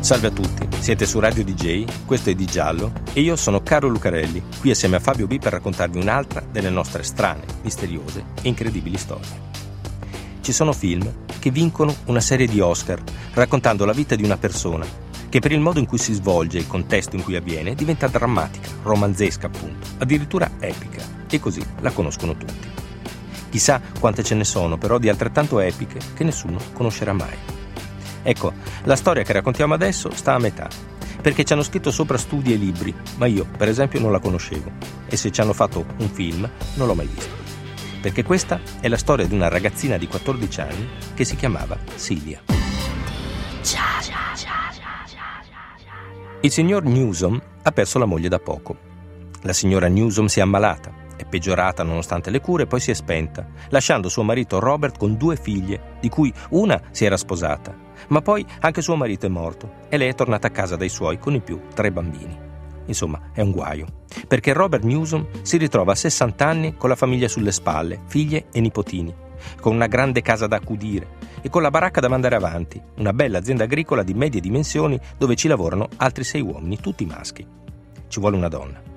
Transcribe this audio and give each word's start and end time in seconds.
Salve 0.00 0.28
a 0.28 0.30
tutti, 0.30 0.66
siete 0.78 1.04
su 1.06 1.18
Radio 1.18 1.44
DJ, 1.44 1.84
questo 2.06 2.30
è 2.30 2.34
Di 2.34 2.46
Giallo 2.46 2.92
e 3.12 3.20
io 3.20 3.34
sono 3.34 3.62
Carlo 3.62 3.88
Lucarelli, 3.88 4.42
qui 4.60 4.70
assieme 4.70 4.96
a 4.96 5.00
Fabio 5.00 5.26
B 5.26 5.38
per 5.38 5.52
raccontarvi 5.52 5.98
un'altra 5.98 6.40
delle 6.40 6.70
nostre 6.70 7.02
strane, 7.02 7.42
misteriose 7.62 8.24
e 8.40 8.48
incredibili 8.48 8.96
storie. 8.96 9.26
Ci 10.40 10.52
sono 10.52 10.72
film 10.72 11.12
che 11.40 11.50
vincono 11.50 11.94
una 12.06 12.20
serie 12.20 12.46
di 12.46 12.60
Oscar 12.60 13.02
raccontando 13.34 13.84
la 13.84 13.92
vita 13.92 14.14
di 14.14 14.22
una 14.22 14.38
persona 14.38 14.86
che 15.28 15.40
per 15.40 15.52
il 15.52 15.60
modo 15.60 15.80
in 15.80 15.86
cui 15.86 15.98
si 15.98 16.14
svolge 16.14 16.56
e 16.56 16.60
il 16.60 16.68
contesto 16.68 17.16
in 17.16 17.22
cui 17.22 17.36
avviene 17.36 17.74
diventa 17.74 18.06
drammatica, 18.06 18.68
romanzesca 18.84 19.48
appunto, 19.48 19.88
addirittura 19.98 20.52
epica 20.60 21.02
e 21.28 21.40
così 21.40 21.62
la 21.80 21.90
conoscono 21.90 22.36
tutti. 22.36 22.70
Chissà 23.50 23.80
quante 23.98 24.22
ce 24.22 24.36
ne 24.36 24.44
sono 24.44 24.78
però 24.78 24.96
di 24.98 25.08
altrettanto 25.08 25.58
epiche 25.58 25.98
che 26.14 26.24
nessuno 26.24 26.58
conoscerà 26.72 27.12
mai. 27.12 27.57
Ecco, 28.28 28.52
la 28.84 28.94
storia 28.94 29.22
che 29.22 29.32
raccontiamo 29.32 29.72
adesso 29.72 30.10
sta 30.12 30.34
a 30.34 30.38
metà, 30.38 30.68
perché 31.22 31.44
ci 31.44 31.54
hanno 31.54 31.62
scritto 31.62 31.90
sopra 31.90 32.18
studi 32.18 32.52
e 32.52 32.56
libri, 32.56 32.94
ma 33.16 33.24
io, 33.24 33.46
per 33.56 33.68
esempio, 33.68 34.00
non 34.00 34.12
la 34.12 34.18
conoscevo. 34.18 34.70
E 35.08 35.16
se 35.16 35.32
ci 35.32 35.40
hanno 35.40 35.54
fatto 35.54 35.86
un 35.96 36.10
film, 36.10 36.46
non 36.74 36.86
l'ho 36.86 36.94
mai 36.94 37.06
visto. 37.06 37.34
Perché 38.02 38.22
questa 38.24 38.60
è 38.80 38.88
la 38.88 38.98
storia 38.98 39.26
di 39.26 39.34
una 39.34 39.48
ragazzina 39.48 39.96
di 39.96 40.06
14 40.06 40.60
anni 40.60 40.88
che 41.14 41.24
si 41.24 41.36
chiamava 41.36 41.78
Celia. 41.96 42.42
Il 46.42 46.50
signor 46.50 46.84
Newsom 46.84 47.40
ha 47.62 47.72
perso 47.72 47.98
la 47.98 48.04
moglie 48.04 48.28
da 48.28 48.38
poco. 48.38 48.76
La 49.40 49.54
signora 49.54 49.88
Newsom 49.88 50.26
si 50.26 50.40
è 50.40 50.42
ammalata 50.42 51.06
è 51.16 51.24
peggiorata 51.24 51.82
nonostante 51.82 52.30
le 52.30 52.40
cure 52.40 52.62
e 52.62 52.66
poi 52.66 52.78
si 52.78 52.92
è 52.92 52.94
spenta, 52.94 53.44
lasciando 53.70 54.08
suo 54.08 54.22
marito 54.22 54.60
Robert 54.60 54.96
con 54.96 55.16
due 55.16 55.34
figlie, 55.34 55.96
di 56.00 56.08
cui 56.08 56.32
una 56.50 56.80
si 56.92 57.04
era 57.04 57.16
sposata, 57.16 57.87
ma 58.08 58.22
poi 58.22 58.44
anche 58.60 58.82
suo 58.82 58.96
marito 58.96 59.26
è 59.26 59.28
morto 59.28 59.72
e 59.88 59.96
lei 59.96 60.08
è 60.08 60.14
tornata 60.14 60.46
a 60.46 60.50
casa 60.50 60.76
dai 60.76 60.88
suoi 60.88 61.18
con 61.18 61.34
in 61.34 61.42
più 61.42 61.60
tre 61.74 61.90
bambini. 61.90 62.46
Insomma, 62.86 63.30
è 63.34 63.42
un 63.42 63.50
guaio, 63.50 63.86
perché 64.26 64.52
Robert 64.52 64.82
Newsom 64.82 65.26
si 65.42 65.58
ritrova 65.58 65.92
a 65.92 65.96
60 65.96 66.46
anni 66.46 66.76
con 66.76 66.88
la 66.88 66.96
famiglia 66.96 67.28
sulle 67.28 67.52
spalle, 67.52 68.00
figlie 68.06 68.46
e 68.50 68.60
nipotini, 68.60 69.14
con 69.60 69.74
una 69.74 69.86
grande 69.86 70.22
casa 70.22 70.46
da 70.46 70.56
accudire 70.56 71.16
e 71.42 71.50
con 71.50 71.60
la 71.62 71.70
baracca 71.70 72.00
da 72.00 72.08
mandare 72.08 72.36
avanti, 72.36 72.80
una 72.96 73.12
bella 73.12 73.38
azienda 73.38 73.64
agricola 73.64 74.02
di 74.02 74.14
medie 74.14 74.40
dimensioni 74.40 74.98
dove 75.18 75.36
ci 75.36 75.48
lavorano 75.48 75.88
altri 75.96 76.24
sei 76.24 76.40
uomini, 76.40 76.80
tutti 76.80 77.04
maschi. 77.04 77.46
Ci 78.08 78.20
vuole 78.20 78.36
una 78.36 78.48
donna 78.48 78.88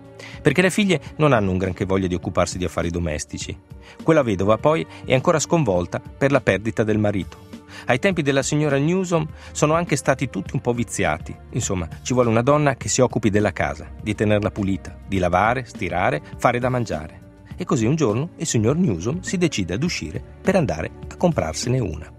perché 0.41 0.61
le 0.61 0.71
figlie 0.71 0.99
non 1.17 1.33
hanno 1.33 1.51
un 1.51 1.57
granché 1.57 1.85
voglia 1.85 2.07
di 2.07 2.15
occuparsi 2.15 2.57
di 2.57 2.65
affari 2.65 2.89
domestici. 2.89 3.55
Quella 4.03 4.23
vedova 4.23 4.57
poi 4.57 4.85
è 5.05 5.13
ancora 5.13 5.39
sconvolta 5.39 5.99
per 5.99 6.31
la 6.31 6.41
perdita 6.41 6.83
del 6.83 6.97
marito. 6.97 7.49
Ai 7.85 7.99
tempi 7.99 8.21
della 8.21 8.43
signora 8.43 8.77
Newsom 8.77 9.27
sono 9.51 9.73
anche 9.73 9.95
stati 9.95 10.29
tutti 10.29 10.53
un 10.53 10.61
po' 10.61 10.73
viziati. 10.73 11.35
Insomma, 11.51 11.87
ci 12.01 12.13
vuole 12.13 12.29
una 12.29 12.41
donna 12.41 12.75
che 12.75 12.89
si 12.89 13.01
occupi 13.01 13.29
della 13.29 13.51
casa, 13.51 13.89
di 14.01 14.15
tenerla 14.15 14.51
pulita, 14.51 14.97
di 15.07 15.17
lavare, 15.17 15.65
stirare, 15.65 16.21
fare 16.37 16.59
da 16.59 16.69
mangiare. 16.69 17.19
E 17.55 17.65
così 17.65 17.85
un 17.85 17.95
giorno 17.95 18.29
il 18.37 18.47
signor 18.47 18.75
Newsom 18.77 19.21
si 19.21 19.37
decide 19.37 19.75
ad 19.75 19.83
uscire 19.83 20.21
per 20.41 20.55
andare 20.55 20.91
a 21.09 21.15
comprarsene 21.15 21.79
una. 21.79 22.11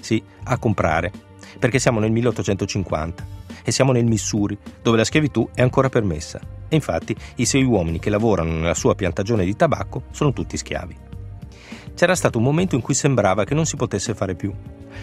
Sì, 0.00 0.22
a 0.44 0.58
comprare, 0.58 1.10
perché 1.58 1.78
siamo 1.78 2.00
nel 2.00 2.12
1850 2.12 3.36
e 3.64 3.72
siamo 3.72 3.92
nel 3.92 4.04
Missouri, 4.04 4.56
dove 4.82 4.96
la 4.96 5.04
schiavitù 5.04 5.48
è 5.54 5.62
ancora 5.62 5.88
permessa. 5.88 6.40
E 6.68 6.74
infatti 6.76 7.14
i 7.36 7.44
sei 7.44 7.64
uomini 7.64 7.98
che 7.98 8.10
lavorano 8.10 8.52
nella 8.52 8.74
sua 8.74 8.94
piantagione 8.94 9.44
di 9.44 9.56
tabacco 9.56 10.04
sono 10.10 10.32
tutti 10.32 10.56
schiavi. 10.56 10.96
C'era 11.94 12.14
stato 12.14 12.38
un 12.38 12.44
momento 12.44 12.76
in 12.76 12.80
cui 12.80 12.94
sembrava 12.94 13.44
che 13.44 13.54
non 13.54 13.66
si 13.66 13.76
potesse 13.76 14.14
fare 14.14 14.34
più. 14.34 14.54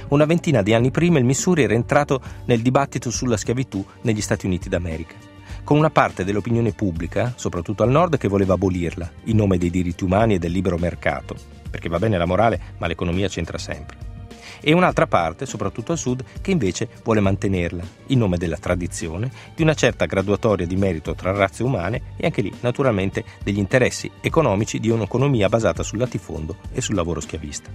Una 0.10 0.26
ventina 0.26 0.62
di 0.62 0.74
anni 0.74 0.92
prima 0.92 1.20
il 1.20 1.26
Missouri 1.26 1.64
era 1.64 1.74
entrato 1.74 2.22
nel 2.46 2.62
dibattito 2.62 3.10
sulla 3.10 3.38
schiavitù 3.38 3.84
negli 4.02 4.22
Stati 4.22 4.46
Uniti 4.46 4.70
d'America, 4.70 5.16
con 5.64 5.78
una 5.78 5.90
parte 5.90 6.24
dell'opinione 6.24 6.72
pubblica, 6.72 7.34
soprattutto 7.36 7.84
al 7.84 7.90
nord, 7.90 8.18
che 8.18 8.28
voleva 8.28 8.54
abolirla, 8.54 9.10
in 9.26 9.38
nome 9.38 9.58
dei 9.58 9.70
diritti 9.70 10.04
umani 10.04 10.36
e 10.36 10.40
del 10.40 10.52
libero 10.52 10.78
mercato, 10.78 11.36
perché 11.70 11.90
va 11.90 12.00
bene 12.00 12.18
la 12.18 12.26
morale, 12.26 12.60
ma 12.78 12.88
l'economia 12.88 13.28
c'entra 13.28 13.58
sempre. 13.58 14.14
E 14.62 14.74
un'altra 14.74 15.06
parte, 15.06 15.46
soprattutto 15.46 15.92
al 15.92 15.98
sud, 15.98 16.24
che 16.42 16.52
invece 16.52 16.88
vuole 17.04 17.20
mantenerla, 17.20 17.84
in 18.08 18.20
nome 18.20 18.38
della 18.38 18.58
tradizione, 18.58 19.30
di 19.54 19.62
una 19.62 19.74
certa 19.74 20.06
graduatoria 20.06 20.66
di 20.66 20.76
merito 20.76 21.14
tra 21.14 21.32
razze 21.32 21.64
umane 21.64 22.14
e 22.18 22.26
anche 22.26 22.42
lì, 22.42 22.52
naturalmente, 22.62 23.24
degli 23.44 23.60
interessi 23.60 24.10
economici 24.22 24.80
di 24.80 24.90
un'economia 24.90 25.50
basata 25.50 25.84
sul 25.84 26.00
latifondo 26.00 26.58
e 26.72 26.82
sul 26.82 26.96
lavoro 26.96 27.20
schiavista. 27.20 27.70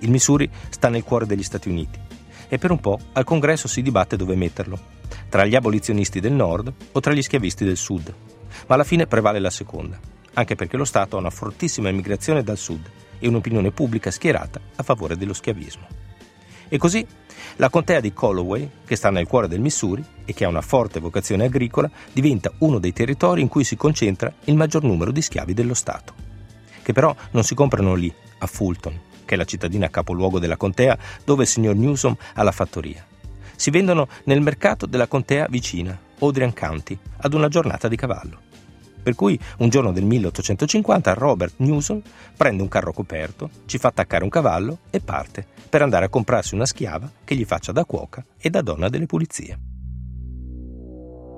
Il 0.00 0.10
Missouri 0.10 0.50
sta 0.68 0.88
nel 0.88 1.04
cuore 1.04 1.26
degli 1.26 1.42
Stati 1.42 1.68
Uniti 1.68 1.98
e 2.48 2.58
per 2.58 2.70
un 2.70 2.80
po' 2.80 2.98
al 3.12 3.24
congresso 3.24 3.68
si 3.68 3.80
dibatte 3.80 4.16
dove 4.16 4.34
metterlo, 4.34 4.78
tra 5.28 5.44
gli 5.44 5.54
abolizionisti 5.54 6.20
del 6.20 6.32
nord 6.32 6.72
o 6.92 7.00
tra 7.00 7.12
gli 7.12 7.22
schiavisti 7.22 7.64
del 7.64 7.76
sud, 7.76 8.12
ma 8.66 8.74
alla 8.74 8.84
fine 8.84 9.06
prevale 9.06 9.38
la 9.38 9.50
seconda, 9.50 9.98
anche 10.34 10.56
perché 10.56 10.76
lo 10.76 10.84
Stato 10.84 11.16
ha 11.16 11.20
una 11.20 11.30
fortissima 11.30 11.88
immigrazione 11.88 12.42
dal 12.42 12.58
sud 12.58 12.88
e 13.18 13.28
un'opinione 13.28 13.70
pubblica 13.70 14.10
schierata 14.10 14.60
a 14.76 14.82
favore 14.82 15.16
dello 15.16 15.32
schiavismo. 15.32 15.86
E 16.68 16.78
così 16.78 17.06
la 17.56 17.68
contea 17.68 18.00
di 18.00 18.12
Calloway, 18.12 18.68
che 18.84 18.96
sta 18.96 19.10
nel 19.10 19.26
cuore 19.26 19.48
del 19.48 19.60
Missouri 19.60 20.04
e 20.24 20.32
che 20.32 20.44
ha 20.44 20.48
una 20.48 20.60
forte 20.60 21.00
vocazione 21.00 21.44
agricola, 21.44 21.90
diventa 22.12 22.52
uno 22.58 22.78
dei 22.78 22.92
territori 22.92 23.40
in 23.40 23.48
cui 23.48 23.64
si 23.64 23.76
concentra 23.76 24.32
il 24.44 24.56
maggior 24.56 24.82
numero 24.82 25.10
di 25.12 25.20
schiavi 25.20 25.52
dello 25.52 25.74
Stato, 25.74 26.14
che 26.82 26.92
però 26.92 27.14
non 27.32 27.44
si 27.44 27.54
comprano 27.54 27.94
lì, 27.94 28.12
a 28.38 28.46
Fulton, 28.46 28.98
che 29.30 29.36
è 29.36 29.38
la 29.38 29.44
cittadina 29.44 29.88
capoluogo 29.88 30.40
della 30.40 30.56
contea 30.56 30.98
dove 31.24 31.44
il 31.44 31.48
signor 31.48 31.76
Newsom 31.76 32.16
ha 32.34 32.42
la 32.42 32.50
fattoria. 32.50 33.06
Si 33.54 33.70
vendono 33.70 34.08
nel 34.24 34.40
mercato 34.40 34.86
della 34.86 35.06
contea 35.06 35.46
vicina, 35.48 35.96
Odrian 36.18 36.52
County, 36.52 36.98
ad 37.18 37.32
una 37.32 37.46
giornata 37.46 37.86
di 37.86 37.94
cavallo. 37.94 38.40
Per 39.00 39.14
cui 39.14 39.38
un 39.58 39.68
giorno 39.68 39.92
del 39.92 40.04
1850 40.04 41.14
Robert 41.14 41.54
Newsom 41.58 42.02
prende 42.36 42.62
un 42.62 42.68
carro 42.68 42.92
coperto, 42.92 43.50
ci 43.66 43.78
fa 43.78 43.88
attaccare 43.88 44.24
un 44.24 44.30
cavallo 44.30 44.78
e 44.90 44.98
parte 44.98 45.46
per 45.68 45.82
andare 45.82 46.06
a 46.06 46.08
comprarsi 46.08 46.56
una 46.56 46.66
schiava 46.66 47.08
che 47.22 47.36
gli 47.36 47.44
faccia 47.44 47.70
da 47.70 47.84
cuoca 47.84 48.24
e 48.36 48.50
da 48.50 48.62
donna 48.62 48.88
delle 48.88 49.06
pulizie. 49.06 49.58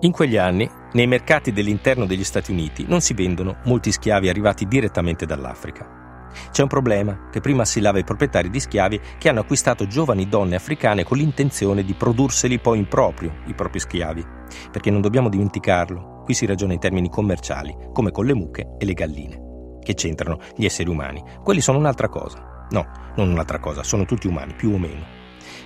In 0.00 0.12
quegli 0.12 0.38
anni, 0.38 0.68
nei 0.94 1.06
mercati 1.06 1.52
dell'interno 1.52 2.06
degli 2.06 2.24
Stati 2.24 2.52
Uniti 2.52 2.86
non 2.88 3.02
si 3.02 3.12
vendono 3.12 3.58
molti 3.64 3.92
schiavi 3.92 4.30
arrivati 4.30 4.66
direttamente 4.66 5.26
dall'Africa. 5.26 6.01
C'è 6.50 6.62
un 6.62 6.68
problema 6.68 7.28
che 7.30 7.40
prima 7.40 7.64
si 7.64 7.80
lava 7.80 7.98
i 7.98 8.04
proprietari 8.04 8.50
di 8.50 8.60
schiavi 8.60 9.00
che 9.18 9.28
hanno 9.28 9.40
acquistato 9.40 9.86
giovani 9.86 10.28
donne 10.28 10.56
africane 10.56 11.04
con 11.04 11.18
l'intenzione 11.18 11.84
di 11.84 11.94
produrseli 11.94 12.58
poi 12.58 12.78
in 12.78 12.88
proprio, 12.88 13.32
i 13.46 13.54
propri 13.54 13.80
schiavi. 13.80 14.24
Perché 14.70 14.90
non 14.90 15.00
dobbiamo 15.00 15.28
dimenticarlo, 15.28 16.12
Qui 16.24 16.34
si 16.34 16.46
ragiona 16.46 16.72
in 16.72 16.78
termini 16.78 17.08
commerciali, 17.08 17.76
come 17.92 18.12
con 18.12 18.24
le 18.24 18.34
mucche 18.34 18.76
e 18.78 18.84
le 18.84 18.92
galline. 18.92 19.80
Che 19.82 19.94
c'entrano 19.94 20.38
gli 20.54 20.64
esseri 20.64 20.88
umani? 20.88 21.22
Quelli 21.42 21.60
sono 21.60 21.78
un'altra 21.78 22.08
cosa. 22.08 22.66
No, 22.70 22.86
non 23.16 23.30
un'altra 23.30 23.58
cosa, 23.58 23.82
sono 23.82 24.04
tutti 24.04 24.28
umani, 24.28 24.54
più 24.54 24.72
o 24.72 24.78
meno. 24.78 25.04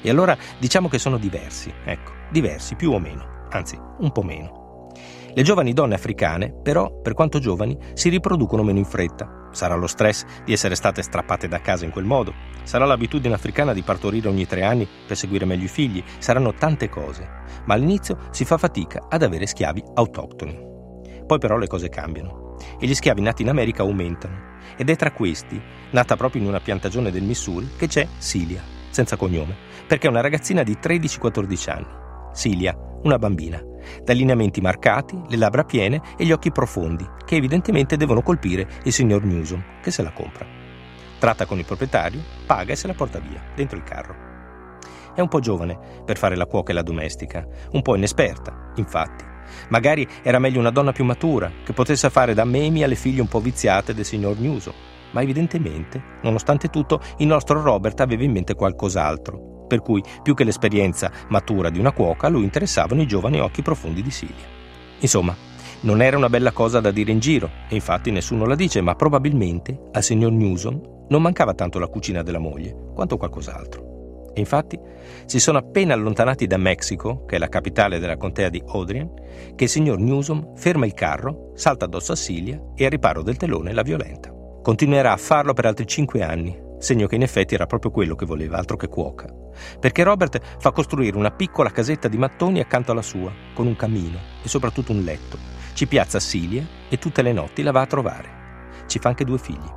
E 0.01 0.09
allora 0.09 0.37
diciamo 0.59 0.89
che 0.89 0.99
sono 0.99 1.19
diversi, 1.19 1.73
ecco, 1.85 2.13
diversi, 2.31 2.75
più 2.75 2.91
o 2.93 2.99
meno, 2.99 3.47
anzi, 3.51 3.79
un 3.99 4.11
po' 4.13 4.23
meno. 4.23 4.66
Le 5.35 5.43
giovani 5.43 5.73
donne 5.73 5.95
africane, 5.95 6.53
però, 6.63 7.01
per 7.03 7.13
quanto 7.13 7.39
giovani, 7.39 7.77
si 7.93 8.09
riproducono 8.09 8.63
meno 8.63 8.79
in 8.79 8.85
fretta. 8.85 9.49
Sarà 9.53 9.75
lo 9.75 9.87
stress 9.87 10.25
di 10.45 10.53
essere 10.53 10.75
state 10.75 11.03
strappate 11.03 11.47
da 11.49 11.61
casa 11.61 11.85
in 11.85 11.91
quel 11.91 12.05
modo. 12.05 12.33
Sarà 12.63 12.85
l'abitudine 12.85 13.35
africana 13.35 13.73
di 13.73 13.83
partorire 13.83 14.29
ogni 14.29 14.47
tre 14.47 14.65
anni 14.65 14.89
per 15.07 15.17
seguire 15.17 15.45
meglio 15.45 15.65
i 15.65 15.69
figli. 15.69 16.03
Saranno 16.19 16.55
tante 16.55 16.89
cose. 16.89 17.29
Ma 17.67 17.75
all'inizio 17.75 18.19
si 18.31 18.45
fa 18.45 18.57
fatica 18.57 19.07
ad 19.09 19.23
avere 19.23 19.47
schiavi 19.47 19.83
autoctoni. 19.95 20.59
Poi 21.27 21.39
però 21.39 21.59
le 21.59 21.67
cose 21.67 21.89
cambiano 21.89 22.57
e 22.79 22.87
gli 22.87 22.95
schiavi 22.95 23.21
nati 23.21 23.43
in 23.43 23.49
America 23.49 23.83
aumentano. 23.83 24.55
Ed 24.77 24.91
è 24.91 24.97
tra 24.97 25.13
questi, 25.13 25.61
nata 25.91 26.17
proprio 26.17 26.43
in 26.43 26.49
una 26.49 26.61
piantagione 26.61 27.11
del 27.11 27.23
Missouri, 27.23 27.69
che 27.77 27.87
c'è 27.87 28.07
Cilia, 28.19 28.63
senza 28.91 29.17
cognome, 29.17 29.55
perché 29.87 30.07
è 30.07 30.11
una 30.11 30.21
ragazzina 30.21 30.63
di 30.63 30.77
13-14 30.81 31.71
anni. 31.71 31.87
Cilia, 32.35 32.77
una 33.03 33.19
bambina, 33.19 33.61
dai 34.03 34.17
lineamenti 34.17 34.61
marcati, 34.61 35.21
le 35.29 35.37
labbra 35.37 35.65
piene 35.65 36.01
e 36.17 36.25
gli 36.25 36.33
occhi 36.33 36.53
profondi, 36.53 37.09
che 37.25 37.37
evidentemente 37.37 37.97
devono 37.97 38.23
colpire 38.23 38.69
il 38.85 38.93
signor 38.93 39.25
Newsom, 39.25 39.63
che 39.83 39.91
se 39.91 40.03
la 40.03 40.13
compra. 40.13 40.47
Tratta 41.19 41.47
con 41.47 41.59
il 41.59 41.65
proprietario, 41.65 42.21
paga 42.47 42.73
e 42.73 42.77
se 42.77 42.87
la 42.87 42.95
porta 42.95 43.19
via, 43.19 43.43
dentro 43.55 43.77
il 43.77 43.85
carro. 43.85 44.15
È 45.15 45.21
un 45.21 45.29
po' 45.29 45.41
giovane 45.41 45.79
per 46.05 46.19
fare 46.19 46.37
la 46.37 46.45
cuoca 46.47 46.73
e 46.73 46.75
la 46.75 46.83
domestica, 46.83 47.47
un 47.73 47.81
po' 47.81 47.97
inesperta, 47.97 48.73
infatti. 48.77 49.25
Magari 49.71 50.07
era 50.23 50.39
meglio 50.39 50.61
una 50.61 50.71
donna 50.71 50.93
più 50.93 51.05
matura, 51.05 51.51
che 51.65 51.73
potesse 51.73 52.11
fare 52.11 52.35
da 52.35 52.45
memi 52.45 52.83
alle 52.83 52.97
figlie 52.97 53.23
un 53.23 53.29
po' 53.29 53.41
viziate 53.41 53.95
del 53.95 54.05
signor 54.05 54.39
Newsom. 54.39 54.75
ma 55.13 55.23
evidentemente, 55.23 56.03
nonostante 56.23 56.69
tutto, 56.69 57.01
il 57.19 57.27
nostro 57.27 57.63
Robert 57.63 57.99
aveva 58.01 58.23
in 58.23 58.33
mente 58.33 58.55
qualcos'altro, 58.55 59.56
per 59.67 59.81
cui 59.81 60.03
più 60.23 60.35
che 60.35 60.45
l'esperienza 60.45 61.11
matura 61.29 61.71
di 61.71 61.79
una 61.79 61.93
cuoca, 61.93 62.29
lui 62.29 62.45
interessavano 62.45 63.03
i 63.03 63.07
giovani 63.07 63.41
occhi 63.41 63.63
profondi 63.63 64.03
di 64.03 64.11
Silvia. 64.11 64.45
Insomma, 65.01 65.35
non 65.81 66.01
era 66.01 66.17
una 66.17 66.29
bella 66.29 66.53
cosa 66.53 66.81
da 66.81 66.91
dire 66.91 67.13
in 67.13 67.19
giro, 67.19 67.51
e 67.69 67.75
infatti 67.75 68.11
nessuno 68.11 68.47
la 68.47 68.55
dice, 68.55 68.81
ma 68.81 68.95
probabilmente 68.95 69.89
al 69.93 70.03
signor 70.03 70.33
Newsom 70.33 70.81
non 71.09 71.23
mancava 71.23 71.55
tanto 71.55 71.79
la 71.79 71.87
cucina 71.87 72.23
della 72.23 72.39
moglie, 72.39 72.75
quanto 72.95 73.17
qualcos'altro. 73.17 74.31
E 74.35 74.41
infatti 74.41 74.79
si 75.25 75.39
sono 75.39 75.59
appena 75.59 75.95
allontanati 75.95 76.47
da 76.47 76.57
Mexico, 76.57 77.25
che 77.25 77.37
è 77.37 77.39
la 77.39 77.49
capitale 77.49 77.99
della 77.99 78.17
contea 78.17 78.51
di 78.51 78.63
Odrien, 78.67 79.11
che 79.55 79.65
il 79.65 79.71
signor 79.71 79.99
Newsom 79.99 80.55
ferma 80.57 80.85
il 80.85 80.93
carro, 80.93 81.53
salta 81.55 81.87
addosso 81.87 82.13
a 82.13 82.17
Cilia 82.17 82.61
e 82.75 82.85
a 82.85 82.89
riparo 82.89 83.23
del 83.23 83.37
telone 83.37 83.73
la 83.73 83.83
violenta. 83.83 84.31
Continuerà 84.63 85.13
a 85.13 85.17
farlo 85.17 85.55
per 85.55 85.67
altri 85.67 85.87
cinque 85.87 86.23
anni, 86.23 86.55
segno 86.87 87.09
che 87.09 87.17
in 87.17 87.23
effetti 87.23 87.55
era 87.55 87.67
proprio 87.67 87.91
quello 87.91 88.15
che 88.15 88.25
voleva, 88.25 88.57
altro 88.57 88.77
che 88.77 88.87
cuoca. 88.87 89.27
Perché 89.81 90.05
Robert 90.05 90.41
fa 90.61 90.71
costruire 90.71 91.17
una 91.17 91.33
piccola 91.33 91.71
casetta 91.71 92.07
di 92.07 92.17
mattoni 92.17 92.61
accanto 92.61 92.93
alla 92.93 93.03
sua, 93.03 93.33
con 93.55 93.67
un 93.67 93.75
camino 93.75 94.19
e 94.41 94.49
soprattutto 94.49 94.93
un 94.93 95.03
letto. 95.03 95.37
Ci 95.75 95.89
piazza 95.89 96.21
Cilia 96.21 96.65
e 96.89 96.97
tutte 96.99 97.23
le 97.23 97.33
notti 97.33 97.65
la 97.65 97.73
va 97.73 97.81
a 97.81 97.87
trovare. 97.87 98.29
Ci 98.87 99.01
fa 99.01 99.09
anche 99.09 99.25
due 99.25 99.39
figli. 99.39 99.69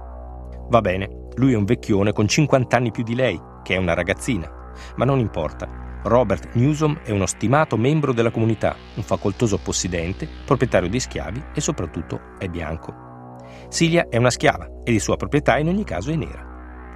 Va 0.70 0.82
bene, 0.82 1.10
lui 1.36 1.54
è 1.54 1.56
un 1.56 1.66
vecchione 1.66 2.14
con 2.14 2.28
50 2.28 2.78
anni 2.78 2.92
più 2.92 3.02
di 3.02 3.16
lei, 3.16 3.42
che 3.64 3.74
è 3.74 3.78
una 3.78 3.96
ragazzina. 3.96 4.72
Ma 4.98 5.04
non 5.04 5.18
importa. 5.18 5.88
Robert 6.04 6.54
Newsom 6.54 7.00
è 7.04 7.10
uno 7.10 7.26
stimato 7.26 7.76
membro 7.76 8.14
della 8.14 8.30
comunità, 8.30 8.76
un 8.96 9.04
facoltoso 9.04 9.58
possidente, 9.58 10.30
proprietario 10.46 10.90
di 10.90 11.00
schiavi 11.00 11.44
e 11.56 11.60
soprattutto 11.60 12.38
è 12.38 12.48
bianco. 12.48 13.38
Cilia 13.70 14.08
è 14.10 14.18
una 14.18 14.30
schiava 14.30 14.70
e 14.84 14.92
di 14.92 15.00
sua 15.00 15.18
proprietà 15.18 15.58
in 15.58 15.70
ogni 15.70 15.84
caso 15.84 16.12
è 16.12 16.16
nera. 16.16 16.49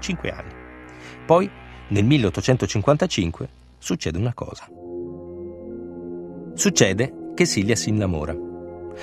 5 0.04 0.30
anni. 0.30 0.54
Poi, 1.26 1.50
nel 1.88 2.04
1855, 2.04 3.50
succede 3.78 4.18
una 4.18 4.34
cosa. 4.34 4.68
Succede 6.54 7.32
che 7.34 7.48
Cilia 7.48 7.76
si 7.76 7.90
innamora. 7.90 8.36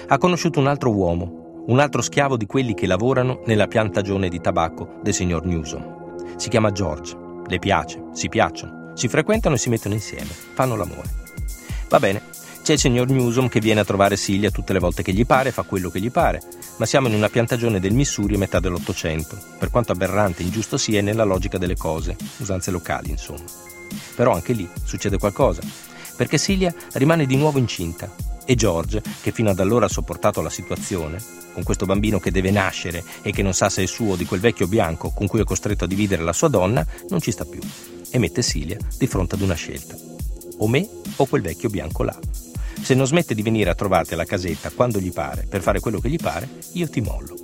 Ha 0.09 0.19
conosciuto 0.19 0.61
un 0.61 0.67
altro 0.67 0.93
uomo, 0.93 1.65
un 1.67 1.79
altro 1.81 2.03
schiavo 2.03 2.37
di 2.37 2.47
quelli 2.47 2.75
che 2.75 2.87
lavorano 2.87 3.43
nella 3.47 3.67
piantagione 3.67 4.29
di 4.29 4.41
tabacco 4.41 5.01
del 5.03 5.15
signor 5.15 5.45
Newsom. 5.47 6.37
Si 6.37 6.49
chiama 6.49 6.71
George. 6.71 7.17
Le 7.47 7.59
piace, 7.59 8.05
si 8.13 8.29
piacciono, 8.29 8.93
si 8.95 9.09
frequentano 9.09 9.57
e 9.57 9.59
si 9.59 9.71
mettono 9.71 9.95
insieme, 9.95 10.29
fanno 10.29 10.77
l'amore. 10.77 11.09
Va 11.89 11.99
bene, 11.99 12.23
c'è 12.71 12.77
il 12.77 12.83
signor 12.83 13.11
Newsom 13.11 13.49
che 13.49 13.59
viene 13.59 13.81
a 13.81 13.85
trovare 13.85 14.17
Cilia 14.17 14.53
tutte 14.53 14.73
le 14.73 14.79
volte 14.79 15.03
che 15.03 15.13
gli 15.13 15.27
pare, 15.27 15.51
fa 15.51 15.63
quello 15.63 15.91
che 15.91 15.99
gli 15.99 16.13
pare, 16.13 16.41
ma 16.77 16.87
siamo 16.87 17.09
in 17.09 17.15
una 17.15 17.29
piantagione 17.29 17.81
del 17.81 17.95
Missouri 17.95 18.37
a 18.37 18.39
metà 18.39 18.61
dell'Ottocento, 18.61 19.37
per 19.59 19.71
quanto 19.71 19.91
aberrante 19.91 20.43
e 20.43 20.45
ingiusto 20.45 20.77
sia 20.77 21.03
nella 21.03 21.25
logica 21.25 21.59
delle 21.59 21.75
cose, 21.75 22.17
usanze 22.37 22.71
locali 22.71 23.11
insomma. 23.11 23.43
Però 24.15 24.33
anche 24.33 24.53
lì 24.53 24.69
succede 24.85 25.19
qualcosa, 25.19 25.63
perché 26.15 26.39
Cilia 26.39 26.73
rimane 26.93 27.27
di 27.27 27.35
nuovo 27.35 27.59
incinta 27.59 28.09
e 28.45 28.55
George, 28.55 29.03
che 29.21 29.33
fino 29.33 29.51
ad 29.51 29.59
allora 29.59 29.87
ha 29.87 29.89
sopportato 29.89 30.41
la 30.41 30.51
situazione, 30.51 31.21
con 31.53 31.65
questo 31.65 31.87
bambino 31.87 32.21
che 32.21 32.31
deve 32.31 32.53
nascere 32.53 33.03
e 33.23 33.33
che 33.33 33.43
non 33.43 33.53
sa 33.53 33.69
se 33.69 33.83
è 33.83 33.87
suo 33.87 34.13
o 34.13 34.17
di 34.17 34.27
quel 34.27 34.39
vecchio 34.39 34.69
bianco 34.69 35.11
con 35.11 35.27
cui 35.27 35.41
è 35.41 35.45
costretto 35.45 35.87
a 35.87 35.89
dividere 35.89 36.23
la 36.23 36.33
sua 36.33 36.47
donna, 36.47 36.87
non 37.09 37.21
ci 37.21 37.33
sta 37.33 37.45
più 37.45 37.61
e 38.13 38.19
mette 38.19 38.45
Cilia 38.45 38.79
di 38.97 39.09
fronte 39.09 39.35
ad 39.35 39.41
una 39.41 39.55
scelta. 39.55 39.97
O 40.59 40.69
me 40.69 40.89
o 41.17 41.27
quel 41.27 41.43
vecchio 41.43 41.69
bianco 41.69 42.05
là. 42.05 42.17
Se 42.83 42.95
non 42.95 43.07
smette 43.07 43.35
di 43.35 43.43
venire 43.43 43.71
a 43.71 43.75
trovarti 43.75 44.15
alla 44.15 44.25
casetta 44.25 44.71
quando 44.71 44.99
gli 44.99 45.13
pare, 45.13 45.47
per 45.49 45.63
fare 45.63 45.81
quello 45.81 46.01
che 46.01 46.09
gli 46.09 46.19
pare, 46.19 46.49
io 46.73 46.89
ti 46.89 47.01
mollo. 47.01 47.37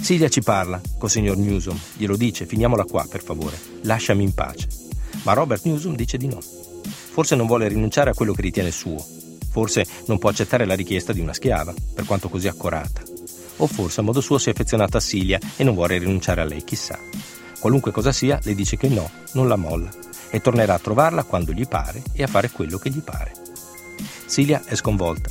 Silvia 0.00 0.28
ci 0.28 0.42
parla, 0.42 0.80
col 0.96 1.10
signor 1.10 1.36
Newsom, 1.36 1.78
glielo 1.96 2.16
dice, 2.16 2.46
finiamola 2.46 2.84
qua, 2.84 3.06
per 3.08 3.22
favore, 3.22 3.58
lasciami 3.82 4.22
in 4.22 4.32
pace. 4.32 4.68
Ma 5.22 5.32
Robert 5.32 5.64
Newsom 5.64 5.94
dice 5.94 6.16
di 6.16 6.28
no. 6.28 6.40
Forse 6.40 7.34
non 7.34 7.46
vuole 7.46 7.68
rinunciare 7.68 8.10
a 8.10 8.14
quello 8.14 8.32
che 8.32 8.42
ritiene 8.42 8.70
suo. 8.70 9.04
Forse 9.50 9.84
non 10.06 10.18
può 10.18 10.30
accettare 10.30 10.64
la 10.64 10.74
richiesta 10.74 11.12
di 11.12 11.20
una 11.20 11.32
schiava, 11.32 11.74
per 11.94 12.04
quanto 12.04 12.28
così 12.28 12.48
accorata. 12.48 13.02
O 13.56 13.66
forse 13.66 14.00
a 14.00 14.04
modo 14.04 14.20
suo 14.20 14.38
si 14.38 14.48
è 14.48 14.52
affezionato 14.52 14.96
a 14.96 15.00
Cilia 15.00 15.40
e 15.56 15.64
non 15.64 15.74
vuole 15.74 15.98
rinunciare 15.98 16.40
a 16.40 16.44
lei, 16.44 16.62
chissà. 16.62 16.98
Qualunque 17.58 17.90
cosa 17.90 18.12
sia, 18.12 18.38
le 18.44 18.54
dice 18.54 18.76
che 18.76 18.88
no, 18.88 19.10
non 19.32 19.48
la 19.48 19.56
molla, 19.56 19.90
e 20.30 20.40
tornerà 20.40 20.74
a 20.74 20.78
trovarla 20.78 21.24
quando 21.24 21.52
gli 21.52 21.66
pare 21.66 22.02
e 22.12 22.22
a 22.22 22.28
fare 22.28 22.50
quello 22.50 22.78
che 22.78 22.90
gli 22.90 23.00
pare. 23.00 23.32
Cilia 24.28 24.62
è 24.64 24.76
sconvolta. 24.76 25.30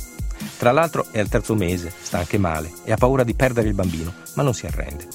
Tra 0.58 0.72
l'altro 0.72 1.06
è 1.12 1.20
al 1.20 1.28
terzo 1.28 1.54
mese, 1.54 1.92
sta 2.00 2.18
anche 2.18 2.36
male 2.36 2.70
e 2.84 2.92
ha 2.92 2.96
paura 2.96 3.22
di 3.22 3.34
perdere 3.34 3.68
il 3.68 3.74
bambino, 3.74 4.12
ma 4.34 4.42
non 4.42 4.54
si 4.54 4.66
arrende. 4.66 5.06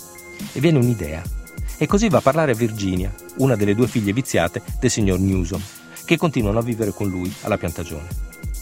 E 0.54 0.60
viene 0.60 0.78
un'idea. 0.78 1.22
E 1.78 1.86
così 1.86 2.08
va 2.08 2.20
a 2.20 2.22
parlare 2.22 2.54
a 2.54 2.56
Virginia, 2.56 3.14
una 3.38 3.56
delle 3.56 3.76
due 3.76 3.88
figlie 3.88 4.14
viziate 4.14 4.62
del 4.80 4.90
signor 4.90 5.20
Newsom, 5.20 5.62
che 6.06 6.18
continuano 6.18 6.60
a 6.60 6.64
vivere 6.64 6.92
con 6.92 7.10
lui 7.10 7.34
alla 7.42 7.58
piantagione. 7.58 8.08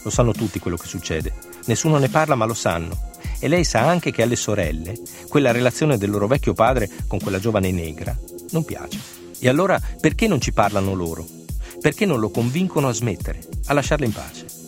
Lo 0.03 0.09
sanno 0.09 0.31
tutti 0.31 0.59
quello 0.59 0.77
che 0.77 0.87
succede. 0.87 1.33
Nessuno 1.65 1.97
ne 1.97 2.09
parla, 2.09 2.35
ma 2.35 2.45
lo 2.45 2.55
sanno. 2.55 3.09
E 3.39 3.47
lei 3.47 3.63
sa 3.63 3.87
anche 3.87 4.11
che 4.11 4.23
alle 4.23 4.35
sorelle 4.35 4.99
quella 5.27 5.51
relazione 5.51 5.97
del 5.97 6.09
loro 6.09 6.27
vecchio 6.27 6.53
padre 6.53 6.89
con 7.07 7.19
quella 7.19 7.39
giovane 7.39 7.71
negra 7.71 8.17
non 8.51 8.65
piace. 8.65 8.99
E 9.39 9.49
allora 9.49 9.79
perché 9.99 10.27
non 10.27 10.41
ci 10.41 10.51
parlano 10.51 10.93
loro? 10.93 11.25
Perché 11.79 12.05
non 12.05 12.19
lo 12.19 12.29
convincono 12.29 12.87
a 12.87 12.93
smettere, 12.93 13.39
a 13.65 13.73
lasciarla 13.73 14.05
in 14.05 14.13
pace? 14.13 14.60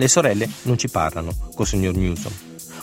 Le 0.00 0.06
sorelle 0.06 0.48
non 0.62 0.78
ci 0.78 0.88
parlano 0.88 1.34
col 1.56 1.66
signor 1.66 1.96
Newsom, 1.96 2.30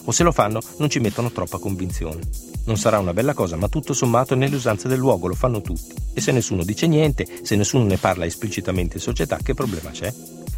o 0.04 0.12
se 0.12 0.24
lo 0.24 0.34
fanno 0.34 0.60
non 0.80 0.90
ci 0.90 1.00
mettono 1.00 1.32
troppa 1.32 1.60
convinzione. 1.60 2.20
Non 2.66 2.76
sarà 2.76 3.00
una 3.00 3.14
bella 3.14 3.34
cosa, 3.34 3.56
ma 3.56 3.70
tutto 3.70 3.94
sommato 3.94 4.36
nelle 4.36 4.58
usanze 4.58 4.90
del 4.90 5.00
luogo, 5.00 5.28
lo 5.28 5.34
fanno 5.34 5.62
tutti. 5.62 5.94
E 6.14 6.20
se 6.20 6.34
nessuno 6.34 6.66
dice 6.66 6.88
niente, 6.88 7.26
se 7.42 7.56
nessuno 7.56 7.86
ne 7.86 7.96
parla 7.96 8.26
esplicitamente 8.26 8.98
in 8.98 9.02
società, 9.02 9.38
che 9.42 9.54
problema 9.54 9.92
c'è? 9.92 10.14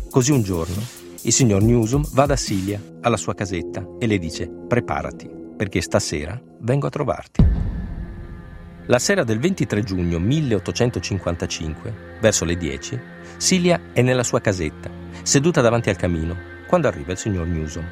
Così 0.09 0.31
un 0.31 0.41
giorno 0.41 0.81
il 1.21 1.31
signor 1.31 1.61
Newsom 1.61 2.03
va 2.13 2.25
da 2.25 2.35
Cilia 2.35 2.81
alla 3.01 3.17
sua 3.17 3.35
casetta 3.35 3.85
e 3.99 4.07
le 4.07 4.17
dice 4.17 4.47
preparati, 4.47 5.29
perché 5.55 5.79
stasera 5.81 6.41
vengo 6.61 6.87
a 6.87 6.89
trovarti. 6.89 7.45
La 8.87 8.97
sera 8.97 9.23
del 9.23 9.37
23 9.37 9.83
giugno 9.83 10.17
1855, 10.17 12.17
verso 12.19 12.45
le 12.45 12.57
10, 12.57 12.99
Cilia 13.37 13.79
è 13.93 14.01
nella 14.01 14.23
sua 14.23 14.41
casetta 14.41 14.89
seduta 15.21 15.61
davanti 15.61 15.89
al 15.89 15.95
camino, 15.95 16.35
quando 16.67 16.87
arriva 16.87 17.11
il 17.11 17.17
signor 17.17 17.45
Newsom. 17.45 17.85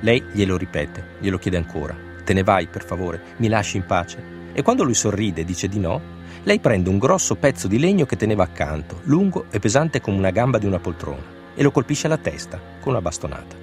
Lei 0.00 0.22
glielo 0.32 0.56
ripete, 0.56 1.16
glielo 1.20 1.38
chiede 1.38 1.56
ancora. 1.56 1.96
Te 2.24 2.32
ne 2.34 2.42
vai, 2.42 2.66
per 2.66 2.84
favore, 2.84 3.22
mi 3.36 3.48
lasci 3.48 3.76
in 3.76 3.86
pace? 3.86 4.22
E 4.52 4.62
quando 4.62 4.82
lui 4.82 4.94
sorride 4.94 5.42
e 5.42 5.44
dice 5.44 5.68
di 5.68 5.78
no, 5.78 6.00
lei 6.42 6.58
prende 6.58 6.88
un 6.88 6.98
grosso 6.98 7.36
pezzo 7.36 7.68
di 7.68 7.78
legno 7.78 8.04
che 8.04 8.16
teneva 8.16 8.42
accanto, 8.42 9.00
lungo 9.04 9.46
e 9.50 9.60
pesante 9.60 10.00
come 10.00 10.18
una 10.18 10.30
gamba 10.30 10.58
di 10.58 10.66
una 10.66 10.78
poltrona, 10.78 11.22
e 11.54 11.62
lo 11.62 11.70
colpisce 11.70 12.06
alla 12.06 12.18
testa 12.18 12.60
con 12.80 12.92
una 12.92 13.00
bastonata. 13.00 13.56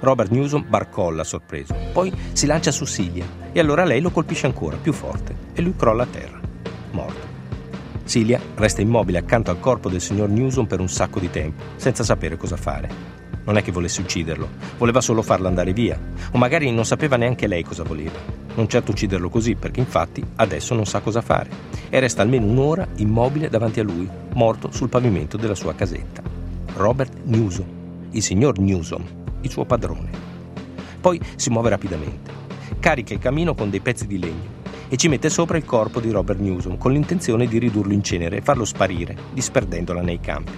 Robert 0.00 0.30
Newsom 0.30 0.64
barcolla 0.68 1.22
sorpreso, 1.22 1.74
poi 1.92 2.12
si 2.32 2.46
lancia 2.46 2.70
su 2.70 2.84
Cilia 2.84 3.26
e 3.52 3.60
allora 3.60 3.84
lei 3.84 4.00
lo 4.00 4.10
colpisce 4.10 4.46
ancora, 4.46 4.76
più 4.76 4.92
forte, 4.92 5.34
e 5.52 5.62
lui 5.62 5.74
crolla 5.76 6.02
a 6.02 6.06
terra, 6.06 6.40
morto. 6.92 7.25
Cilia 8.06 8.40
resta 8.54 8.80
immobile 8.80 9.18
accanto 9.18 9.50
al 9.50 9.58
corpo 9.58 9.88
del 9.88 10.00
signor 10.00 10.28
Newsom 10.28 10.66
per 10.66 10.78
un 10.78 10.88
sacco 10.88 11.18
di 11.18 11.28
tempo, 11.28 11.62
senza 11.74 12.04
sapere 12.04 12.36
cosa 12.36 12.56
fare. 12.56 12.88
Non 13.44 13.56
è 13.56 13.62
che 13.62 13.72
volesse 13.72 14.00
ucciderlo, 14.00 14.48
voleva 14.78 15.00
solo 15.00 15.22
farlo 15.22 15.48
andare 15.48 15.72
via, 15.72 16.00
o 16.30 16.38
magari 16.38 16.70
non 16.70 16.84
sapeva 16.84 17.16
neanche 17.16 17.48
lei 17.48 17.64
cosa 17.64 17.82
voleva. 17.82 18.18
Non 18.54 18.68
certo 18.68 18.92
ucciderlo 18.92 19.28
così, 19.28 19.56
perché 19.56 19.80
infatti 19.80 20.24
adesso 20.36 20.74
non 20.74 20.86
sa 20.86 21.00
cosa 21.00 21.20
fare, 21.20 21.50
e 21.88 21.98
resta 21.98 22.22
almeno 22.22 22.46
un'ora 22.46 22.86
immobile 22.96 23.48
davanti 23.48 23.80
a 23.80 23.84
lui, 23.84 24.08
morto 24.34 24.70
sul 24.70 24.88
pavimento 24.88 25.36
della 25.36 25.56
sua 25.56 25.74
casetta. 25.74 26.22
Robert 26.74 27.12
Newsom, 27.24 27.66
il 28.12 28.22
signor 28.22 28.58
Newsom, 28.58 29.04
il 29.40 29.50
suo 29.50 29.64
padrone. 29.64 30.10
Poi 31.00 31.20
si 31.34 31.50
muove 31.50 31.70
rapidamente, 31.70 32.30
carica 32.78 33.14
il 33.14 33.20
camino 33.20 33.54
con 33.54 33.68
dei 33.68 33.80
pezzi 33.80 34.06
di 34.06 34.18
legno 34.18 34.55
e 34.88 34.96
ci 34.96 35.08
mette 35.08 35.28
sopra 35.30 35.56
il 35.56 35.64
corpo 35.64 36.00
di 36.00 36.10
Robert 36.10 36.38
Newsom 36.38 36.78
con 36.78 36.92
l'intenzione 36.92 37.46
di 37.46 37.58
ridurlo 37.58 37.92
in 37.92 38.02
cenere 38.02 38.38
e 38.38 38.42
farlo 38.42 38.64
sparire, 38.64 39.16
disperdendola 39.32 40.00
nei 40.00 40.20
campi. 40.20 40.52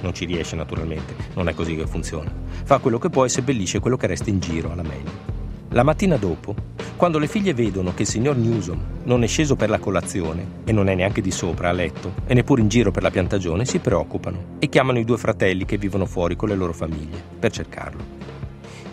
Non 0.00 0.14
ci 0.14 0.24
riesce 0.24 0.56
naturalmente, 0.56 1.14
non 1.34 1.48
è 1.48 1.54
così 1.54 1.74
che 1.76 1.86
funziona. 1.86 2.30
Fa 2.64 2.78
quello 2.78 2.98
che 2.98 3.10
può 3.10 3.24
e 3.24 3.28
seppellisce 3.28 3.80
quello 3.80 3.96
che 3.96 4.06
resta 4.06 4.30
in 4.30 4.38
giro 4.38 4.70
alla 4.70 4.82
meglio. 4.82 5.32
La 5.70 5.82
mattina 5.82 6.16
dopo, 6.16 6.54
quando 6.96 7.18
le 7.18 7.26
figlie 7.26 7.52
vedono 7.52 7.92
che 7.94 8.02
il 8.02 8.08
signor 8.08 8.36
Newsom 8.36 8.78
non 9.04 9.24
è 9.24 9.26
sceso 9.26 9.56
per 9.56 9.68
la 9.68 9.80
colazione 9.80 10.46
e 10.64 10.72
non 10.72 10.88
è 10.88 10.94
neanche 10.94 11.20
di 11.20 11.32
sopra 11.32 11.70
a 11.70 11.72
letto 11.72 12.14
e 12.26 12.34
neppure 12.34 12.60
in 12.60 12.68
giro 12.68 12.90
per 12.92 13.02
la 13.02 13.10
piantagione, 13.10 13.64
si 13.64 13.80
preoccupano 13.80 14.56
e 14.60 14.68
chiamano 14.68 15.00
i 15.00 15.04
due 15.04 15.18
fratelli 15.18 15.64
che 15.64 15.76
vivono 15.76 16.06
fuori 16.06 16.36
con 16.36 16.48
le 16.48 16.54
loro 16.54 16.72
famiglie 16.72 17.20
per 17.38 17.50
cercarlo. 17.50 18.02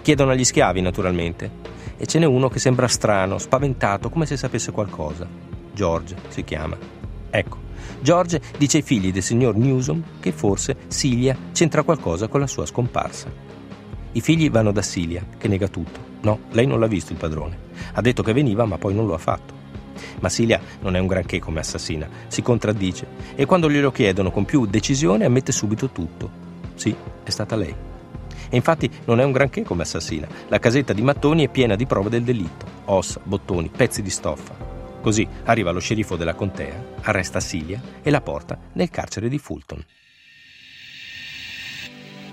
Chiedono 0.01 0.32
agli 0.32 0.44
schiavi, 0.44 0.82
naturalmente, 0.82 1.51
e 2.01 2.08
ce 2.08 2.17
n'è 2.17 2.25
uno 2.25 2.50
che 2.50 2.58
sembra 2.58 2.88
strano, 2.88 3.38
spaventato, 3.38 4.10
come 4.10 4.25
se 4.25 4.36
sapesse 4.36 4.72
qualcosa. 4.72 5.27
George 5.72 6.15
si 6.29 6.43
chiama. 6.43 6.75
Ecco, 7.29 7.58
George 8.01 8.41
dice 8.58 8.77
ai 8.77 8.84
figli 8.84 9.12
del 9.12 9.22
signor 9.22 9.55
Newsom 9.55 10.01
che 10.20 10.31
forse 10.31 10.75
Cilia 10.88 11.38
c'entra 11.51 11.84
qualcosa 11.84 12.27
con 12.27 12.39
la 12.39 12.48
sua 12.48 12.65
scomparsa. 12.65 13.31
I 14.13 14.20
figli 14.20 14.50
vanno 14.50 14.72
da 14.72 14.81
Cilia, 14.81 15.24
che 15.38 15.48
nega 15.48 15.67
tutto. 15.67 16.00
No, 16.22 16.39
lei 16.53 16.65
non 16.65 16.79
l'ha 16.79 16.88
visto 16.88 17.12
il 17.12 17.20
padrone. 17.20 17.55
Ha 17.93 18.01
detto 18.01 18.24
che 18.24 18.34
veniva, 18.34 18.65
ma 18.65 18.79
poi 18.79 18.96
non 18.96 19.05
lo 19.05 19.13
ha 19.13 19.20
fatto. 19.20 19.53
Ma 20.22 20.29
Silia 20.29 20.60
non 20.79 20.96
è 20.96 21.00
un 21.00 21.05
granché 21.05 21.38
come 21.38 21.60
assassina, 21.60 22.10
si 22.27 22.41
contraddice 22.41 23.05
e 23.36 23.46
quando 23.46 23.70
glielo 23.70 23.91
chiedono 23.91 24.31
con 24.31 24.43
più 24.43 24.65
decisione 24.65 25.25
ammette 25.25 25.51
subito 25.51 25.89
tutto. 25.89 26.31
Sì, 26.74 26.96
è 27.24 27.29
stata 27.29 27.55
lei. 27.55 27.91
E 28.53 28.58
infatti 28.58 28.91
non 29.05 29.22
è 29.22 29.24
un 29.24 29.31
granché 29.31 29.63
come 29.63 29.84
assassina. 29.84 30.27
La 30.50 30.60
casetta 30.60 30.91
di 30.91 31.01
mattoni 31.01 31.46
è 31.46 31.50
piena 31.50 31.77
di 31.77 31.86
prove 31.86 32.10
del 32.10 32.24
delitto, 32.24 32.65
ossa, 32.86 33.22
bottoni, 33.24 33.72
pezzi 33.74 34.01
di 34.01 34.10
stoffa. 34.10 34.53
Così 35.01 35.25
arriva 35.46 35.72
lo 35.72 35.79
sceriffo 35.79 36.17
della 36.17 36.36
contea, 36.36 36.84
arresta 37.03 37.39
Silia 37.39 37.81
e 38.03 38.12
la 38.12 38.20
porta 38.20 38.60
nel 38.74 38.89
carcere 38.89 39.29
di 39.29 39.38
Fulton. 39.38 39.84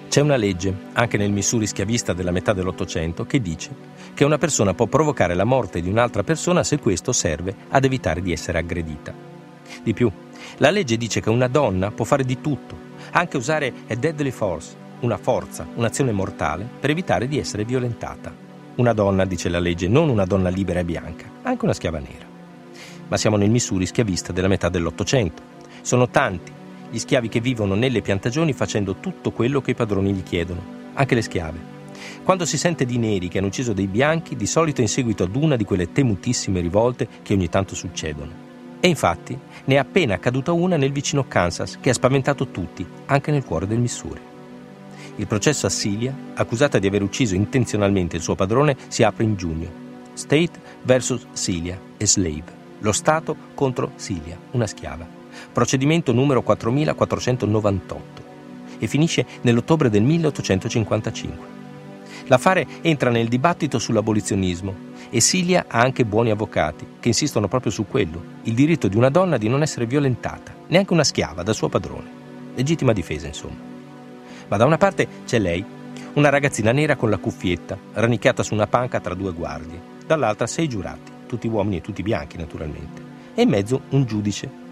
C'è 0.09 0.21
una 0.21 0.35
legge, 0.35 0.75
anche 0.95 1.17
nel 1.19 1.31
Missouri 1.31 1.69
schiavista 1.69 2.13
della 2.13 2.33
metà 2.33 2.53
dell'Ottocento, 2.53 3.25
che 3.25 3.41
dice 3.41 3.71
che 4.13 4.25
una 4.25 4.39
persona 4.39 4.75
può 4.75 4.87
provocare 4.87 5.35
la 5.35 5.45
morte 5.45 5.81
di 5.81 5.89
un'altra 5.89 6.25
persona 6.25 6.65
se 6.65 6.81
questo 6.81 7.13
serve 7.13 7.55
ad 7.69 7.85
evitare 7.85 8.21
di 8.23 8.33
essere 8.33 8.59
aggredita. 8.59 9.15
Di 9.85 9.95
più, 9.95 10.11
la 10.57 10.71
legge 10.71 10.97
dice 10.97 11.21
che 11.21 11.31
una 11.31 11.47
donna 11.47 11.93
può 11.93 12.05
fare 12.05 12.25
di 12.25 12.41
tutto, 12.41 12.77
anche 13.13 13.37
usare 13.37 13.73
a 13.87 13.95
deadly 13.95 14.33
force, 14.33 14.87
una 15.01 15.17
forza, 15.17 15.67
un'azione 15.75 16.13
mortale, 16.13 16.69
per 16.81 16.91
evitare 16.91 17.29
di 17.29 17.39
essere 17.39 17.65
violentata. 17.65 18.35
Una 18.77 18.93
donna, 18.93 19.25
dice 19.25 19.49
la 19.49 19.59
legge, 19.59 19.89
non 19.89 20.09
una 20.09 20.25
donna 20.25 20.49
libera 20.49 20.81
e 20.81 20.85
bianca, 20.85 21.27
anche 21.43 21.65
una 21.65 21.75
schiava 21.75 21.99
nera. 21.99 22.27
Ma 23.09 23.17
siamo 23.17 23.37
nel 23.37 23.51
Missouri 23.51 23.87
schiavista 23.87 24.33
della 24.33 24.49
metà 24.49 24.69
dell'Ottocento. 24.69 25.43
Sono 25.83 26.09
tanti 26.09 26.53
gli 26.91 26.99
schiavi 26.99 27.29
che 27.29 27.41
vivono 27.41 27.75
nelle 27.75 28.01
piantagioni 28.01 28.53
facendo 28.53 28.97
tutto 28.97 29.31
quello 29.31 29.61
che 29.61 29.73
i 29.73 29.75
padroni 29.75 30.13
gli 30.13 30.23
chiedono, 30.23 30.63
anche 30.95 31.15
le 31.15 31.23
schiave. 31.23 31.77
Quando 32.23 32.45
si 32.45 32.57
sente 32.57 32.85
di 32.85 32.99
neri 32.99 33.29
che 33.29 33.39
hanno 33.39 33.49
ucciso 33.49 33.73
dei 33.73 33.87
bianchi, 33.87 34.37
di 34.37 34.47
solito 34.47 34.81
in 34.81 34.89
seguito 34.89 35.25
ad 35.25 35.35
una 35.35 35.57
di 35.57 35.65
quelle 35.65 35.93
temutissime 35.93 36.61
rivolte 36.61 37.09
che 37.23 37.35
ogni 37.35 37.49
tanto 37.49 37.75
succedono. 37.75 38.47
E 38.81 38.89
infatti 38.89 39.37
ne 39.65 39.75
è 39.75 39.79
appena 39.79 40.15
accaduta 40.15 40.53
una 40.53 40.77
nel 40.77 40.93
vicino 40.93 41.27
Kansas 41.27 41.79
che 41.81 41.91
ha 41.91 41.95
spaventato 41.95 42.49
tutti, 42.49 42.87
anche 43.07 43.31
nel 43.31 43.45
cuore 43.45 43.67
del 43.67 43.79
Missouri. 43.79 44.28
Il 45.19 45.27
processo 45.27 45.67
a 45.67 45.71
Cilia, 45.71 46.13
accusata 46.35 46.79
di 46.79 46.89
aver 46.89 47.03
ucciso 47.03 47.37
intenzionalmente 47.37 48.17
il 48.17 48.23
suo 48.23 48.35
padrone, 48.35 48.77
si 48.89 49.05
apre 49.05 49.23
in 49.23 49.37
giugno. 49.37 49.87
State 50.15 50.51
vs. 50.83 51.27
Cilia 51.35 51.79
e 51.97 52.07
Slave. 52.07 52.57
Lo 52.81 52.93
Stato 52.93 53.37
contro 53.55 53.93
Cilia, 53.97 54.39
una 54.53 54.67
schiava 54.67 55.19
procedimento 55.53 56.13
numero 56.13 56.43
4498, 56.43 58.23
e 58.79 58.87
finisce 58.87 59.27
nell'ottobre 59.43 59.91
del 59.91 60.03
1855. 60.03 61.57
L'affare 62.27 62.67
entra 62.83 63.11
nel 63.11 63.29
dibattito 63.29 63.79
sull'abolizionismo 63.79 64.87
e 65.11 65.21
Silia 65.21 65.65
ha 65.67 65.81
anche 65.81 66.05
buoni 66.05 66.31
avvocati 66.31 66.87
che 67.01 67.09
insistono 67.09 67.49
proprio 67.49 67.73
su 67.73 67.87
quello, 67.87 68.23
il 68.43 68.55
diritto 68.55 68.89
di 68.89 68.97
una 68.97 69.09
donna 69.09 69.39
di 69.39 69.49
non 69.49 69.63
essere 69.63 69.87
violentata, 69.87 70.55
neanche 70.69 70.93
una 70.93 71.05
schiava, 71.05 71.43
dal 71.43 71.55
suo 71.55 71.69
padrone. 71.69 72.17
Legittima 72.55 72.93
difesa, 72.93 73.27
insomma. 73.27 73.68
Ma 74.49 74.57
da 74.57 74.65
una 74.65 74.79
parte 74.79 75.07
c'è 75.27 75.39
lei, 75.39 75.65
una 76.15 76.31
ragazzina 76.31 76.73
nera 76.73 76.97
con 76.97 77.11
la 77.11 77.19
cuffietta, 77.19 77.79
rannicchiata 77.93 78.43
su 78.43 78.55
una 78.55 78.67
panca 78.67 78.99
tra 78.99 79.15
due 79.15 79.33
guardie, 79.33 79.81
dall'altra 80.07 80.47
sei 80.47 80.69
giurati, 80.69 81.13
tutti 81.27 81.47
uomini 81.47 81.77
e 81.77 81.81
tutti 81.81 82.03
bianchi 82.03 82.39
naturalmente, 82.39 83.03
e 83.35 83.43
in 83.43 83.49
mezzo 83.51 83.83
un 83.91 84.05
giudice 84.05 84.67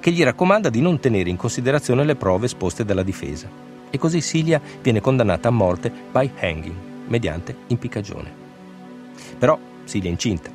che 0.00 0.10
gli 0.10 0.22
raccomanda 0.22 0.68
di 0.68 0.80
non 0.80 0.98
tenere 0.98 1.30
in 1.30 1.36
considerazione 1.36 2.04
le 2.04 2.16
prove 2.16 2.46
esposte 2.46 2.84
dalla 2.84 3.02
difesa. 3.02 3.48
E 3.88 3.98
così 3.98 4.20
Cilia 4.20 4.60
viene 4.80 5.00
condannata 5.00 5.48
a 5.48 5.52
morte 5.52 5.90
by 6.10 6.30
hanging, 6.38 6.74
mediante 7.06 7.56
impiccagione. 7.68 8.30
Però 9.38 9.58
Cilia 9.84 10.08
è 10.08 10.12
incinta 10.12 10.50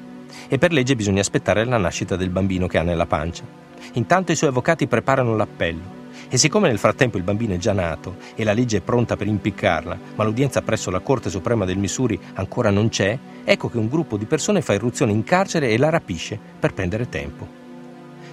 e 0.48 0.58
per 0.58 0.72
legge 0.72 0.96
bisogna 0.96 1.22
aspettare 1.22 1.66
la 1.66 1.78
nascita 1.78 2.16
del 2.16 2.30
bambino 2.30 2.68
che 2.68 2.78
ha 2.78 2.84
nella 2.84 3.06
pancia. 3.06 3.44
Intanto 3.94 4.32
i 4.32 4.36
suoi 4.36 4.50
avvocati 4.50 4.88
preparano 4.88 5.36
l'appello 5.36 5.97
e 6.30 6.38
siccome 6.38 6.68
nel 6.68 6.78
frattempo 6.78 7.18
il 7.18 7.24
bambino 7.24 7.54
è 7.54 7.58
già 7.58 7.74
nato 7.74 8.18
e 8.36 8.44
la 8.44 8.54
legge 8.54 8.78
è 8.78 8.82
pronta 8.82 9.16
per 9.16 9.28
impiccarla, 9.28 9.98
ma 10.16 10.24
l'udienza 10.24 10.62
presso 10.62 10.90
la 10.90 11.00
Corte 11.00 11.30
Suprema 11.30 11.66
del 11.66 11.78
Missouri 11.78 12.20
ancora 12.34 12.70
non 12.70 12.90
c'è, 12.90 13.18
ecco 13.44 13.70
che 13.70 13.78
un 13.78 13.88
gruppo 13.88 14.18
di 14.18 14.26
persone 14.26 14.62
fa 14.62 14.74
irruzione 14.74 15.12
in 15.12 15.24
carcere 15.24 15.70
e 15.70 15.78
la 15.78 15.90
rapisce 15.90 16.38
per 16.60 16.74
prendere 16.74 17.10
tempo. 17.10 17.48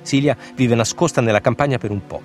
Silia 0.02 0.36
vive 0.54 0.74
nascosta 0.74 1.20
nella 1.20 1.40
campagna 1.40 1.78
per 1.78 1.90
un 1.90 2.06
po'. 2.06 2.20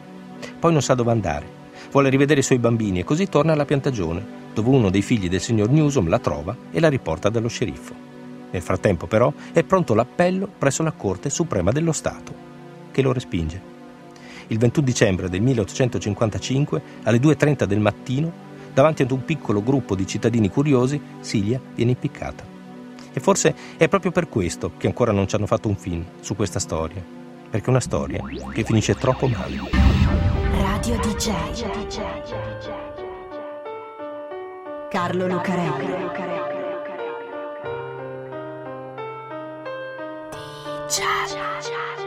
Poi 0.59 0.71
non 0.71 0.81
sa 0.81 0.95
dove 0.95 1.11
andare. 1.11 1.57
Vuole 1.91 2.09
rivedere 2.09 2.41
i 2.41 2.43
suoi 2.43 2.59
bambini 2.59 2.99
e 2.99 3.03
così 3.03 3.27
torna 3.27 3.53
alla 3.53 3.65
piantagione, 3.65 4.37
dove 4.53 4.69
uno 4.69 4.89
dei 4.89 5.01
figli 5.01 5.29
del 5.29 5.41
signor 5.41 5.69
Newsom 5.69 6.09
la 6.09 6.19
trova 6.19 6.55
e 6.71 6.79
la 6.79 6.89
riporta 6.89 7.29
dallo 7.29 7.47
sceriffo. 7.47 7.93
Nel 8.51 8.61
frattempo, 8.61 9.07
però, 9.07 9.31
è 9.53 9.63
pronto 9.63 9.93
l'appello 9.93 10.47
presso 10.57 10.83
la 10.83 10.91
Corte 10.91 11.29
Suprema 11.29 11.71
dello 11.71 11.91
Stato, 11.91 12.33
che 12.91 13.01
lo 13.01 13.13
respinge. 13.13 13.68
Il 14.49 14.59
21 14.59 14.85
dicembre 14.85 15.29
del 15.29 15.41
1855, 15.41 16.81
alle 17.03 17.17
2.30 17.17 17.63
del 17.63 17.79
mattino, 17.79 18.31
davanti 18.73 19.01
ad 19.01 19.11
un 19.11 19.25
piccolo 19.25 19.63
gruppo 19.63 19.95
di 19.95 20.05
cittadini 20.05 20.49
curiosi, 20.49 21.01
Silia 21.21 21.59
viene 21.73 21.91
impiccata. 21.91 22.43
E 23.11 23.19
forse 23.19 23.55
è 23.77 23.87
proprio 23.87 24.11
per 24.11 24.29
questo 24.29 24.73
che 24.77 24.85
ancora 24.85 25.11
non 25.11 25.27
ci 25.27 25.35
hanno 25.35 25.47
fatto 25.47 25.67
un 25.67 25.75
film 25.75 26.05
su 26.19 26.35
questa 26.35 26.59
storia 26.59 27.17
perché 27.49 27.65
è 27.65 27.69
una 27.69 27.79
storia 27.79 28.23
che 28.53 28.63
finisce 28.63 28.95
troppo 28.95 29.27
male. 29.27 29.57
Radio 30.51 30.97
DJ 30.99 31.31
Carlo 34.89 35.27
Lucarelli 35.27 35.85
DJ 40.87 41.98